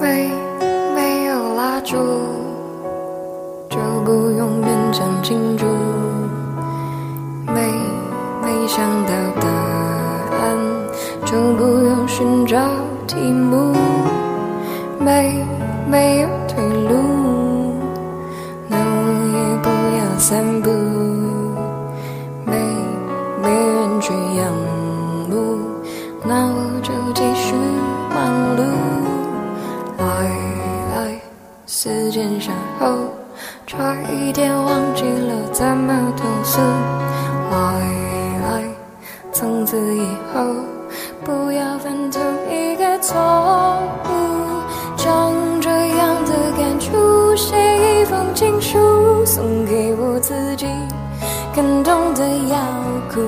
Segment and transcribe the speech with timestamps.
[0.00, 0.30] 没
[0.94, 1.96] 没有蜡烛
[3.68, 5.66] 就不用勉强庆祝
[7.46, 7.60] 没
[8.42, 10.56] 没想到答案
[11.24, 12.56] 就不用寻找
[13.06, 13.74] 题目。
[15.00, 15.42] 没
[15.90, 17.09] 没有退路。
[31.82, 32.94] 时间向后，
[33.66, 36.60] 差一点忘记了怎么投诉。
[37.50, 37.80] 来
[38.42, 38.64] 来，
[39.32, 40.44] 从此以后
[41.24, 43.16] 不要犯同一个错
[44.04, 44.10] 误。
[44.94, 47.56] 将这样的感触写
[48.02, 50.66] 一封情书，送给我自己。
[51.56, 52.58] 感动的要
[53.10, 53.22] 哭，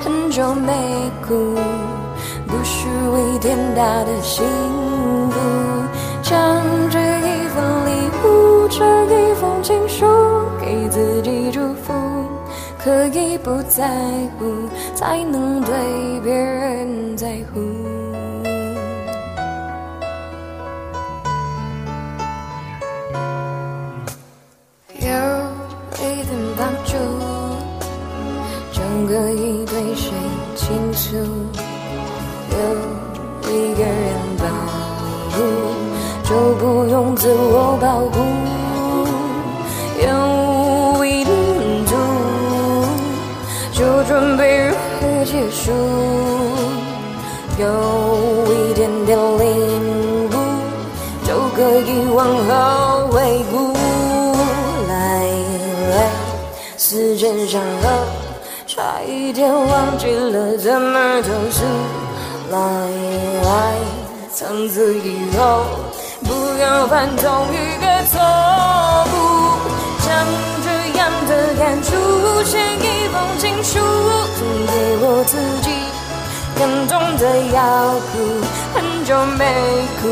[0.00, 0.72] 很久没
[1.20, 1.54] 哭，
[2.46, 4.46] 不是为天大的幸
[5.30, 5.38] 福。
[12.88, 13.86] 可以不在
[14.38, 15.74] 乎，才能对
[16.24, 17.60] 别人在乎。
[24.94, 25.10] 有
[25.98, 26.96] 一点帮助，
[28.72, 30.10] 就可以对谁
[30.56, 31.14] 倾诉。
[32.50, 32.56] 有
[33.50, 34.46] 一个人保
[35.34, 35.36] 护，
[36.24, 38.16] 就不用自我保护。
[40.00, 40.06] 有
[45.38, 45.70] 结束。
[47.58, 47.64] 有
[48.52, 50.32] 一点点领悟，
[51.24, 53.72] 就可以往后回顾。
[54.88, 55.22] 来
[55.92, 56.10] 来，
[56.76, 57.88] 时间上后，
[58.66, 61.64] 差一点忘记了怎么投诉。
[62.50, 62.58] 来
[63.44, 63.74] 来，
[64.34, 65.62] 从此以后
[66.24, 68.18] 不要犯同一个错
[76.58, 77.22] 感动得
[77.54, 78.18] 要哭，
[78.74, 79.44] 很久没
[80.02, 80.08] 哭，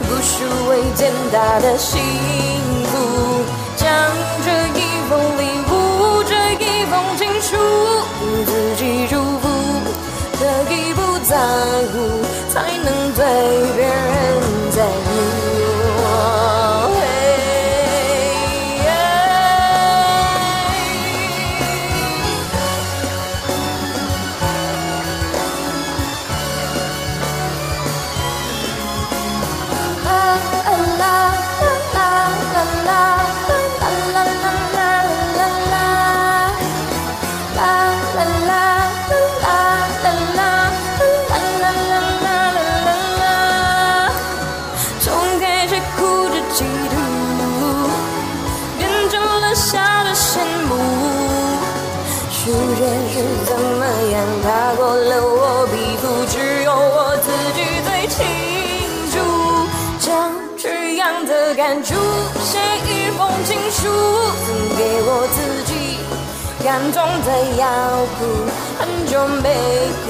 [0.00, 2.00] 不是为天大的幸
[52.48, 52.80] 世界
[53.12, 53.14] 是
[53.44, 58.24] 怎么样踏过了我皮肤，只有我自己最清
[59.12, 59.20] 楚。
[60.00, 61.92] 将这样的感触
[62.42, 62.56] 写
[62.88, 63.92] 一封情书，
[64.46, 64.48] 送
[64.78, 66.00] 给我自己。
[66.64, 67.28] 感动的
[67.58, 67.68] 要
[68.16, 68.24] 哭，
[68.78, 69.52] 很久没
[70.00, 70.08] 哭，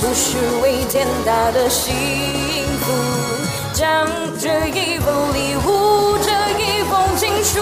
[0.00, 1.92] 不是为天大的幸
[2.80, 2.94] 福。
[3.74, 4.08] 将
[4.38, 7.60] 这一封礼物，这一封情书，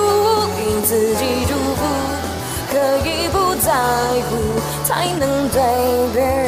[3.79, 3.85] 在
[4.23, 4.37] 乎，
[4.83, 5.61] 才能对
[6.13, 6.48] 别人。